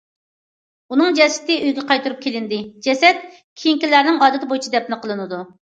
[0.95, 5.47] ئۇنىڭ جەسىتى ئۆيىگە قايتۇرۇپ كېلىندى، جەسەت كېنىيەلىكلەرنىڭ ئادىتى بويىچە دەپنە قىلىنىدۇ.